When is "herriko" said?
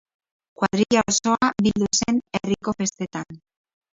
2.39-2.75